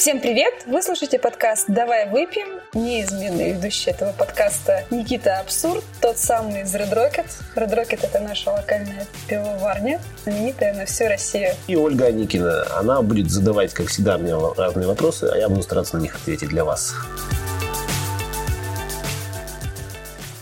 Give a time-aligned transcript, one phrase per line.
[0.00, 0.64] Всем привет!
[0.64, 2.58] Вы слушаете подкаст «Давай выпьем».
[2.72, 7.26] Неизменный ведущий этого подкаста Никита Абсурд, тот самый из Red Rocket.
[7.54, 11.50] Red Rocket— это наша локальная пивоварня, знаменитая на всю Россию.
[11.68, 12.64] И Ольга Аникина.
[12.78, 16.48] Она будет задавать, как всегда, мне разные вопросы, а я буду стараться на них ответить
[16.48, 16.94] для вас.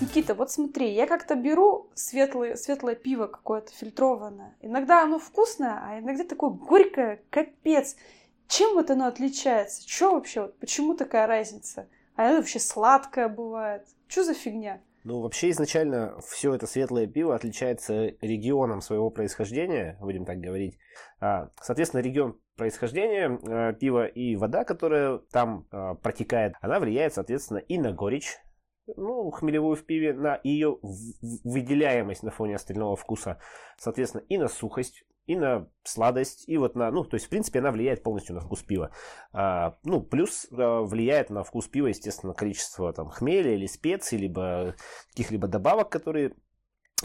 [0.01, 4.55] Никита, вот смотри, я как-то беру светлое, светлое пиво какое-то фильтрованное.
[4.62, 7.97] Иногда оно вкусное, а иногда такое горькое, капец.
[8.48, 9.88] Чем вот оно отличается?
[9.88, 10.43] Что вообще?
[10.43, 11.88] Вот почему такая разница?
[12.16, 13.87] А это вообще сладкое бывает.
[14.09, 14.80] Что за фигня?
[15.05, 20.79] Ну, вообще изначально все это светлое пиво отличается регионом своего происхождения, будем так говорить.
[21.21, 27.59] А, соответственно, регион происхождения э, пива и вода, которая там э, протекает, она влияет, соответственно,
[27.59, 28.37] и на горечь,
[28.96, 30.79] ну, хмелевую в пиве, на ее
[31.45, 33.38] выделяемость на фоне остального вкуса,
[33.79, 37.59] соответственно, и на сухость, и на сладость, и вот на, ну, то есть, в принципе,
[37.59, 38.90] она влияет полностью на вкус пива.
[39.32, 44.74] А, ну, плюс а, влияет на вкус пива, естественно, количество там хмеля или специй, либо
[45.10, 46.35] каких-либо добавок, которые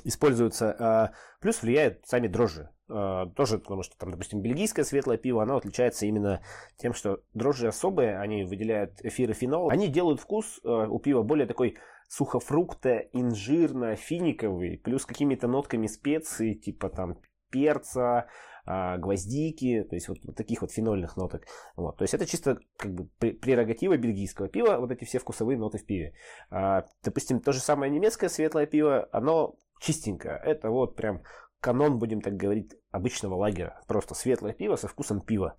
[0.05, 0.75] используются.
[0.79, 2.69] А, плюс влияют сами дрожжи.
[2.89, 6.41] А, тоже, потому что, там, допустим, бельгийское светлое пиво, оно отличается именно
[6.77, 9.69] тем, что дрожжи особые, они выделяют эфир и фенол.
[9.69, 11.77] Они делают вкус а, у пива более такой
[12.07, 17.17] сухофрукта, инжирно, финиковый, плюс какими-то нотками специй, типа там
[17.53, 18.25] перца,
[18.65, 21.45] а, гвоздики, то есть вот, вот таких вот фенольных ноток.
[21.75, 21.97] Вот.
[21.97, 25.85] То есть это чисто как бы прерогатива бельгийского пива, вот эти все вкусовые ноты в
[25.85, 26.13] пиве.
[26.49, 30.39] А, допустим, то же самое немецкое светлое пиво, оно чистенькое.
[30.43, 31.23] Это вот прям
[31.59, 33.81] канон, будем так говорить, обычного лагеря.
[33.87, 35.55] Просто светлое пиво со вкусом пива.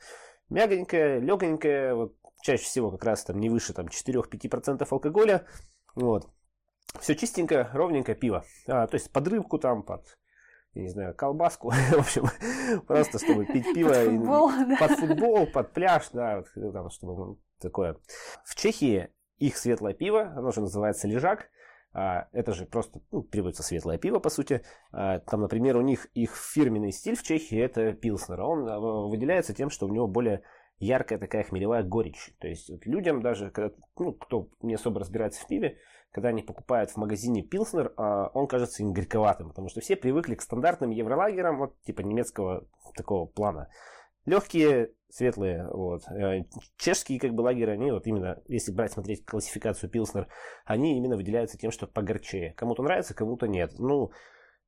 [0.48, 5.46] Мягонькое, легонькое, вот чаще всего как раз там не выше там 4-5% алкоголя.
[5.94, 6.30] Вот.
[7.00, 8.44] Все чистенькое, ровненькое пиво.
[8.66, 10.16] А, то есть под рыбку там, под
[10.74, 12.26] я не знаю, колбаску, в общем,
[12.86, 17.16] просто чтобы пить пиво под футбол, и, под, футбол под пляж, да, вот, там, чтобы
[17.16, 17.96] ну, такое.
[18.44, 21.48] В Чехии их светлое пиво, оно же называется лежак,
[21.92, 24.62] а, это же просто ну, переводится светлое пиво, по сути.
[24.90, 28.40] А, там, например, у них их фирменный стиль в Чехии это пилснер.
[28.40, 30.42] Он а, выделяется тем, что у него более
[30.78, 32.32] яркая такая хмелевая горечь.
[32.38, 35.78] То есть вот людям даже, когда, ну, кто не особо разбирается в пиве,
[36.10, 40.36] когда они покупают в магазине Пилснер, а, он кажется им горьковатым, потому что все привыкли
[40.36, 43.68] к стандартным евролагерам, вот типа немецкого такого плана.
[44.24, 46.02] Легкие, светлые, вот.
[46.08, 46.44] Э,
[46.78, 50.28] чешские как бы лагеры, они вот именно, если брать, смотреть классификацию Пилснер,
[50.64, 52.52] они именно выделяются тем, что погорчее.
[52.56, 53.72] Кому-то нравится, кому-то нет.
[53.78, 54.12] Ну,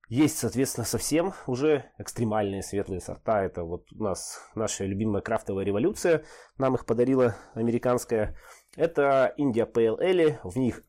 [0.08, 3.42] есть, соответственно, совсем уже экстремальные светлые сорта.
[3.42, 6.24] Это вот у нас наша любимая крафтовая революция.
[6.58, 8.36] Нам их подарила американская.
[8.76, 10.38] Это India Pale Ale.
[10.44, 10.82] В них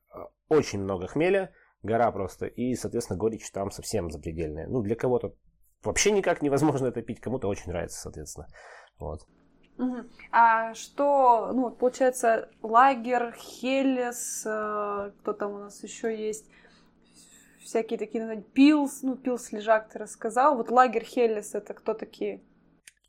[0.50, 1.52] очень много хмеля,
[1.84, 4.68] гора просто, и, соответственно, горечь там совсем запредельная.
[4.68, 5.34] Ну, для кого-то
[5.84, 8.48] вообще никак невозможно это пить, кому-то очень нравится, соответственно.
[9.00, 9.22] Вот.
[10.32, 16.50] А что, ну, получается, лагер, Хелес, э, кто там у нас еще есть,
[17.68, 20.56] всякие такие, пилс, ну, пилс, лежак ты рассказал.
[20.56, 22.42] Вот лагер, Хелес, это кто такие?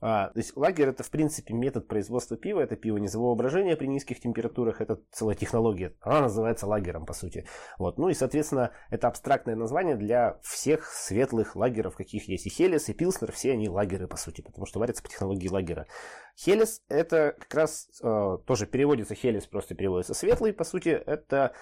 [0.01, 3.87] А, то есть лагерь это в принципе метод производства пива, это пиво низового брожения при
[3.87, 7.47] низких температурах, это целая технология, она называется лагером по сути.
[7.79, 7.99] Вот.
[7.99, 12.95] Ну и соответственно это абстрактное название для всех светлых лагеров, каких есть и Хелес, и
[12.95, 15.87] Пилснер, все они лагеры по сути, потому что варятся по технологии лагера.
[16.37, 21.55] Хелес это как раз э, тоже переводится, Хелес просто переводится светлый, по сути это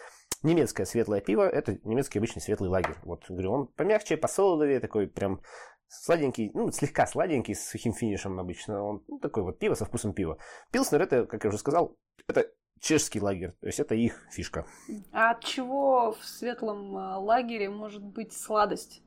[0.43, 2.97] немецкое светлое пиво, это немецкий обычный светлый лагерь.
[3.03, 5.41] Вот, говорю, он помягче, посолодовее, такой прям
[5.89, 8.83] Сладенький, ну, слегка сладенький, с сухим финишем обычно.
[8.83, 10.39] Он ну, такой вот пиво со вкусом пива.
[10.73, 13.53] Пилснер, это, как я уже сказал, это чешский лагерь.
[13.61, 14.67] То есть это их фишка.
[15.13, 19.03] А от чего в светлом э, лагере может быть сладость?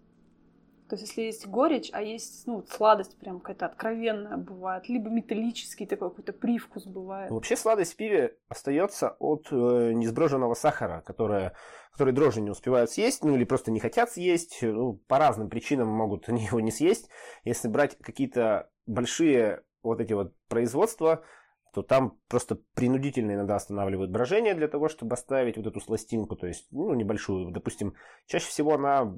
[0.89, 5.85] То есть, если есть горечь, а есть, ну, сладость прям какая-то откровенная бывает, либо металлический
[5.85, 7.29] такой какой-то привкус бывает.
[7.29, 11.55] Вообще сладость в пиве остается от э, несброженного сахара, которое,
[11.91, 15.89] который дрожжи не успевают съесть, ну, или просто не хотят съесть, ну, по разным причинам
[15.89, 17.07] могут они его не съесть.
[17.43, 21.23] Если брать какие-то большие вот эти вот производства,
[21.71, 26.47] то там просто принудительно иногда останавливают брожение для того, чтобы оставить вот эту сластинку, то
[26.47, 27.93] есть, ну, небольшую, допустим,
[28.25, 29.13] чаще всего она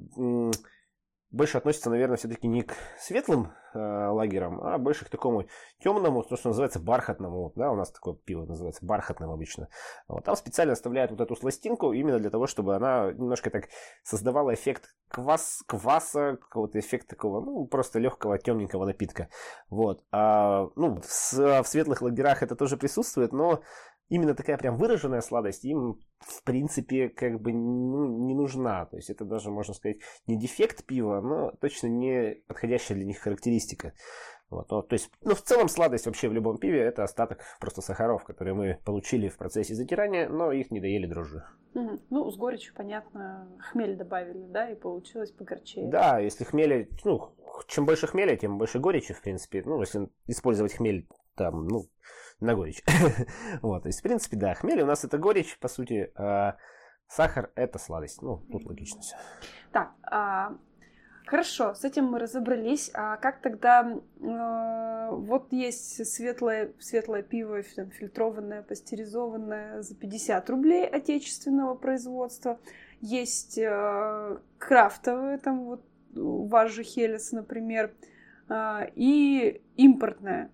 [1.32, 5.46] больше относится, наверное, все-таки не к светлым э, лагерам, а больше к такому
[5.82, 7.52] темному, то, что называется бархатному.
[7.56, 9.68] Да, у нас такое пиво называется бархатным обычно.
[10.08, 13.68] Вот, там специально оставляют вот эту сластинку именно для того, чтобы она немножко так
[14.02, 19.28] создавала эффект квас, кваса, какого-то эффект такого, ну, просто легкого темненького напитка.
[19.70, 20.04] Вот.
[20.12, 23.62] А, ну, в, в светлых лагерах это тоже присутствует, но
[24.12, 28.84] именно такая прям выраженная сладость им, в принципе, как бы ну, не нужна.
[28.86, 33.18] То есть это даже, можно сказать, не дефект пива, но точно не подходящая для них
[33.18, 33.94] характеристика.
[34.50, 37.80] Вот, ну, то есть, ну, в целом сладость вообще в любом пиве это остаток просто
[37.80, 41.42] сахаров, которые мы получили в процессе затирания, но их не доели дрожжи.
[41.74, 42.00] Угу.
[42.10, 45.88] Ну, с горечью, понятно, хмель добавили, да, и получилось погорчее.
[45.88, 47.34] Да, если хмеля, ну,
[47.66, 49.62] чем больше хмеля, тем больше горечи, в принципе.
[49.64, 51.86] Ну, если использовать хмель там, ну,
[52.42, 52.82] на горечь.
[53.62, 56.56] вот, то есть, в принципе, да, хмель у нас это горечь, по сути, а
[57.08, 58.22] сахар это сладость.
[58.22, 59.16] Ну, тут логично все.
[59.72, 60.56] Так, а
[61.26, 62.90] Хорошо, с этим мы разобрались.
[62.94, 71.74] А как тогда э, вот есть светлое, светлое пиво, фильтрованное, пастеризованное за 50 рублей отечественного
[71.74, 72.58] производства.
[73.00, 75.84] Есть э, крафтовое, там вот
[76.14, 77.94] у вас же Хелес, например,
[78.48, 80.50] э, и импортное.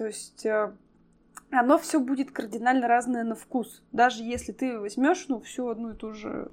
[0.00, 0.72] То есть э,
[1.50, 3.82] оно все будет кардинально разное на вкус.
[3.92, 6.50] Даже если ты возьмешь, ну, всю одну и ту же,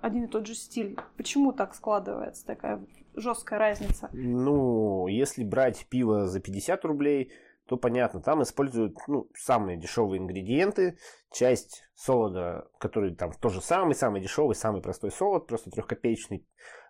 [0.00, 0.98] один и тот же стиль.
[1.18, 2.82] Почему так складывается такая
[3.14, 4.08] жесткая разница?
[4.14, 7.32] Ну, если брать пиво за 50 рублей,
[7.66, 10.96] то понятно, там используют ну, самые дешевые ингредиенты,
[11.30, 16.46] часть солода, который там тоже самый-самый дешевый, самый простой солод, просто трехкопеечный,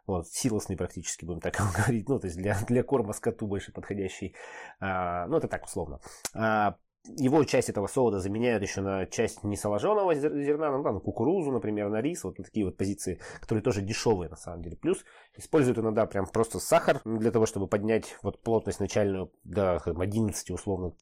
[0.07, 4.35] вот, силосный практически, будем так говорить, ну, то есть для, для корма скоту больше подходящий,
[4.81, 6.01] а, ну, это так условно.
[6.35, 6.77] А,
[7.17, 12.01] его часть этого солода заменяют еще на часть несоложенного зерна, ну, там, кукурузу, например, на
[12.01, 14.77] рис, вот на такие вот позиции, которые тоже дешевые на самом деле.
[14.77, 15.05] Плюс
[15.37, 20.95] используют иногда прям просто сахар для того, чтобы поднять вот плотность начальную до 11 условно.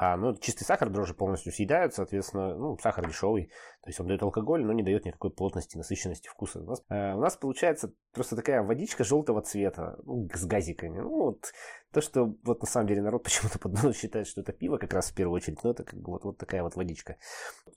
[0.00, 3.46] А, ну, чистый сахар дрожжи полностью съедают, соответственно, ну, сахар дешевый,
[3.82, 6.60] то есть он дает алкоголь, но не дает никакой плотности, насыщенности вкуса.
[6.60, 11.00] У нас, э, у нас получается просто такая водичка желтого цвета, ну, с газиками.
[11.00, 11.52] Ну, вот
[11.92, 15.10] то, что вот на самом деле народ почему-то под считает, что это пиво как раз
[15.10, 17.16] в первую очередь, но это как бы вот, вот такая вот водичка.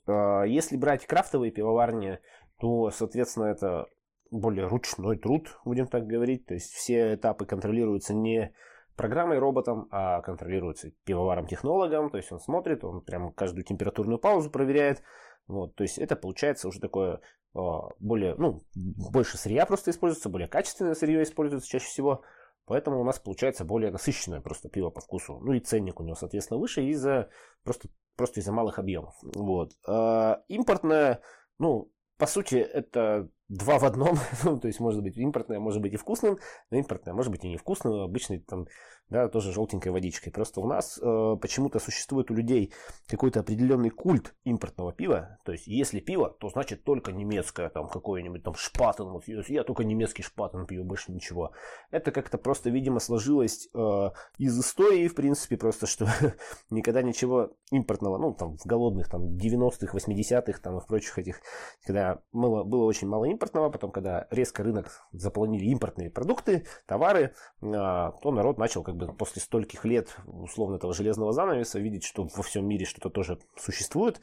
[0.06, 2.20] Э, если брать крафтовые пивоварни,
[2.60, 3.88] то, соответственно, это
[4.30, 6.46] более ручной труд, будем так говорить.
[6.46, 8.54] То есть все этапы контролируются не
[8.96, 12.10] программой роботом, а контролируется пивоваром-технологом.
[12.10, 15.02] То есть он смотрит, он прям каждую температурную паузу проверяет.
[15.46, 17.20] Вот, то есть это получается уже такое
[17.54, 22.22] а, более, ну, больше сырья просто используется, более качественное сырье используется чаще всего.
[22.64, 25.40] Поэтому у нас получается более насыщенное просто пиво по вкусу.
[25.40, 27.28] Ну и ценник у него, соответственно, выше из-за
[27.64, 29.14] просто, просто из-за малых объемов.
[29.22, 29.72] Вот.
[29.86, 31.20] А импортное,
[31.58, 35.92] ну, по сути, это два в одном, ну, то есть может быть импортное, может быть
[35.92, 36.38] и вкусным,
[36.70, 38.66] но импортное может быть и невкусным, обычный там,
[39.12, 40.32] да, тоже желтенькой водичкой.
[40.32, 42.72] Просто у нас э, почему-то существует у людей
[43.06, 48.42] какой-то определенный культ импортного пива, то есть если пиво, то значит только немецкое, там какой-нибудь
[48.42, 51.52] там шпатен, вот я только немецкий шпатен пью, больше ничего.
[51.90, 56.08] Это как-то просто, видимо, сложилось э, из истории, в принципе, просто, что
[56.70, 61.40] никогда ничего импортного, ну, там, в голодных, там, 90-х, 80-х, там, и в прочих этих,
[61.84, 68.12] когда было, было очень мало импортного, потом, когда резко рынок заполонили импортные продукты, товары, а,
[68.22, 72.42] то народ начал как бы после стольких лет условно этого железного занавеса видеть, что во
[72.42, 74.20] всем мире что-то тоже существует.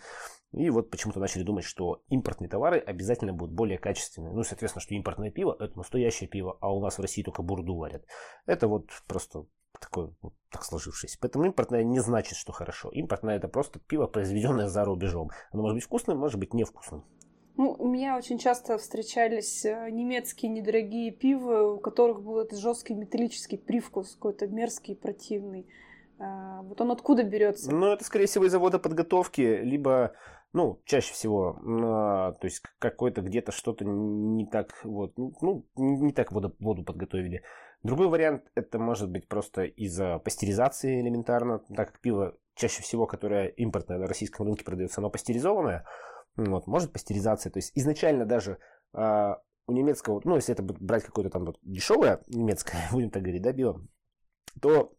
[0.51, 4.33] И вот почему-то начали думать, что импортные товары обязательно будут более качественные.
[4.33, 7.75] Ну, соответственно, что импортное пиво– это настоящее пиво, а у нас в России только бурду
[7.75, 8.03] варят.
[8.47, 9.45] Это вот просто
[9.79, 11.17] такое, вот, так сложившееся.
[11.21, 12.89] Поэтому импортное не значит, что хорошо.
[12.89, 15.29] Импортное– это просто пиво, произведенное за рубежом.
[15.51, 17.05] Оно может быть вкусным, может быть невкусным.
[17.59, 22.93] Ну, у меня очень часто встречались э, немецкие недорогие пивы, у которых был этот жесткий
[22.93, 25.67] металлический привкус, какой-то мерзкий, противный.
[26.19, 27.69] А, вот он откуда берется?
[27.69, 30.13] Ну, это, скорее всего, из завода подготовки, либо,
[30.53, 36.31] ну, чаще всего, а, то есть какой-то где-то что-то не так, вот, ну не так
[36.31, 37.43] воду, воду подготовили.
[37.83, 43.47] Другой вариант, это может быть просто из-за пастеризации элементарно, так как пиво чаще всего, которое
[43.47, 45.85] импортное на российском рынке продается, оно пастеризованное,
[46.35, 47.51] вот, может пастеризация.
[47.51, 48.59] То есть изначально даже
[48.93, 49.33] э,
[49.67, 53.51] у немецкого, ну, если это брать какое-то там вот дешевое немецкое, будем так говорить, да,
[53.51, 53.81] био,
[54.61, 54.93] то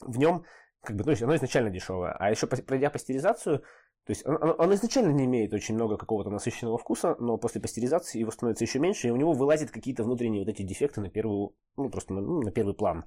[0.00, 0.44] в нем,
[0.82, 2.12] как бы, ну, оно изначально дешевое.
[2.12, 3.64] А еще пройдя пастеризацию,
[4.04, 8.18] то есть оно, оно изначально не имеет очень много какого-то насыщенного вкуса, но после пастеризации
[8.18, 11.56] его становится еще меньше, и у него вылазят какие-то внутренние вот эти дефекты на первую,
[11.76, 13.06] ну, просто на, ну, на первый план.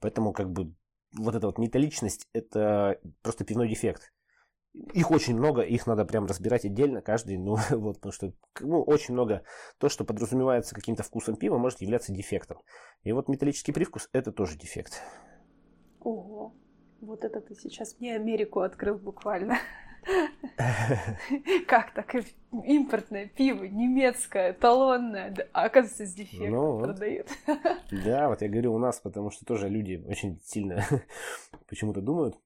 [0.00, 0.74] Поэтому, как бы,
[1.16, 4.10] вот эта вот металличность– это просто пивной дефект.
[4.92, 9.14] Их очень много, их надо прям разбирать отдельно, каждый, ну вот, потому что ну, очень
[9.14, 9.42] много,
[9.78, 12.58] то, что подразумевается каким-то вкусом пива, может являться дефектом.
[13.02, 15.02] И вот металлический привкус– это тоже дефект.
[16.00, 16.54] Ого,
[17.00, 19.58] вот это ты сейчас мне Америку открыл буквально.
[21.66, 22.14] Как так?
[22.64, 27.28] Импортное пиво, немецкое, талонное, а оказывается, с дефектом ну, продают.
[27.90, 30.84] Да, вот я говорю у нас, потому что тоже люди очень сильно
[31.68, 32.36] почему-то думают,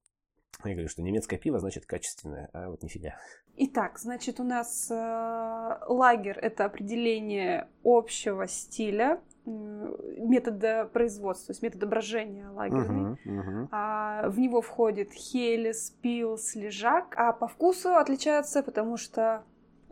[0.65, 3.15] я говорю, что немецкое пиво значит качественное, а вот нифига.
[3.57, 11.87] Итак, значит, у нас э, лагер это определение общего стиля, метода производства, то есть метода
[11.87, 13.19] брожения лагерный.
[13.25, 13.69] Мгм, мгм.
[13.73, 19.45] А, в него входит хелес, пилс, лежак, а по вкусу отличается, потому что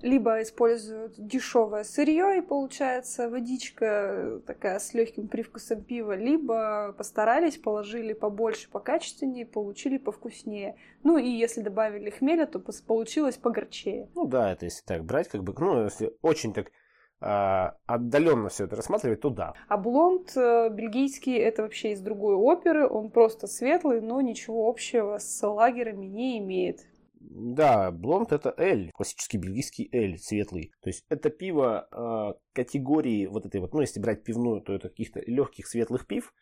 [0.03, 7.59] либо используют дешевое сырье и получается водичка э, такая с легким привкусом пива, либо постарались,
[7.59, 10.77] положили побольше, покачественнее, получили повкуснее.
[11.03, 14.09] Ну и если добавили хмеля, то получилось погорчее.
[14.15, 16.71] Ну да, это если так брать, как бы, ну, если очень так
[17.21, 19.53] отдаленно все это рассматривать, то да.
[19.69, 25.19] А блонд э, бельгийский это вообще из другой оперы, он просто светлый, но ничего общего
[25.19, 26.87] с лагерами не имеет.
[27.21, 30.73] Да, блонд это эль, классический бельгийский эль, светлый.
[30.81, 34.89] То есть это пиво э, категории вот этой вот, ну если брать пивную, то это
[34.89, 36.33] каких-то легких светлых пив.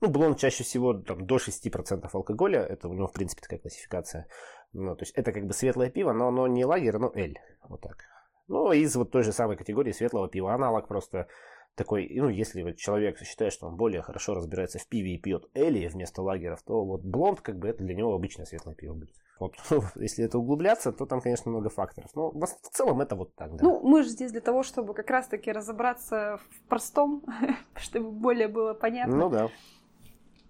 [0.00, 4.28] Ну, блонд чаще всего там, до 6% алкоголя, это у него в принципе такая классификация.
[4.72, 7.36] Ну, то есть это как бы светлое пиво, но оно не лагерь, оно эль.
[7.68, 8.04] Вот так.
[8.46, 10.54] Ну, из вот той же самой категории светлого пива.
[10.54, 11.26] Аналог просто
[11.74, 15.50] такой, ну, если вот человек считает, что он более хорошо разбирается в пиве и пьет
[15.54, 19.14] эли вместо лагеров, то вот блонд, как бы, это для него обычное светлое пиво будет.
[19.40, 19.54] Вот,
[19.96, 22.10] если это углубляться, то там, конечно, много факторов.
[22.14, 23.64] Но в целом это вот так, да.
[23.64, 27.24] Ну, мы же здесь для того, чтобы как раз-таки разобраться в простом,
[27.74, 29.16] чтобы более было понятно.
[29.16, 29.48] Ну да.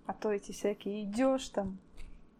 [0.06, 1.78] А то эти всякие идешь там,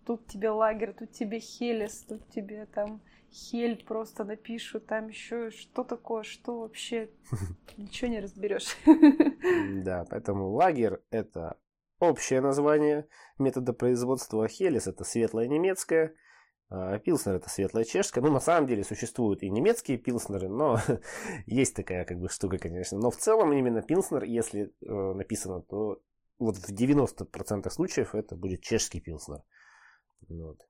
[0.05, 5.85] тут тебе лагерь, тут тебе хелес, тут тебе там хель просто напишут, там еще что
[5.85, 7.11] такое, что вообще,
[7.77, 8.77] ничего не разберешь.
[9.85, 11.57] Да, поэтому лагерь это
[12.01, 13.07] общее название
[13.39, 16.15] метода производства, а хелес это светлое немецкое,
[16.71, 18.23] пилснер это светлое чешское.
[18.23, 20.79] Ну, на самом деле существуют и немецкие пилснеры, но
[21.47, 22.99] есть такая как бы штука, конечно.
[22.99, 26.01] Но в целом именно пилснер, если э, написано, то
[26.39, 29.43] вот в 90% случаев это будет чешский пилснер.
[30.29, 30.61] Вот.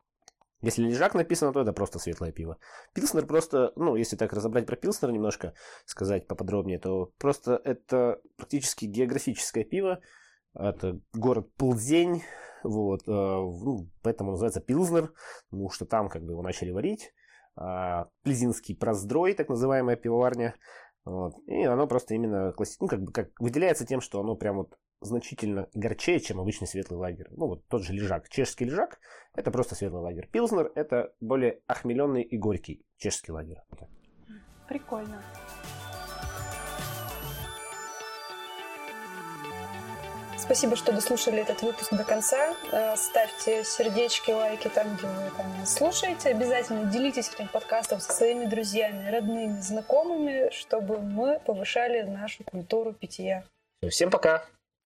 [0.62, 2.58] Если лежак написано, то это просто светлое пиво.
[2.92, 5.54] Пилснер просто, ну, если так разобрать про Пилснер немножко,
[5.86, 10.00] сказать поподробнее, то просто это практически географическое пиво.
[10.54, 12.22] Это город Плзень,
[12.62, 15.12] вот, э, ну, поэтому называется Пилзнер,
[15.50, 17.12] потому что там как бы его начали варить.
[17.56, 20.54] А, Плезинский проздрой, так называемая пивоварня.
[21.04, 21.34] Вот.
[21.46, 22.76] И оно просто именно класси...
[22.80, 26.98] ну, как бы как выделяется тем, что оно прям вот значительно горчее, чем обычный светлый
[26.98, 27.26] лагерь.
[27.30, 28.28] Ну, вот тот же лежак.
[28.28, 28.98] Чешский лежак–
[29.34, 30.28] это просто светлый лагерь.
[30.30, 33.62] Пилзнер– это более охмеленный и горький чешский лагерь.
[34.68, 35.22] Прикольно.
[40.42, 42.54] Спасибо, что дослушали этот выпуск до конца.
[42.72, 46.30] Э, Ставьте сердечки, лайки там, где вы там слушаете.
[46.30, 53.44] Обязательно делитесь этим подкастом со своими друзьями, родными, знакомыми, чтобы мы повышали нашу культуру питья.
[53.88, 54.44] Всем пока!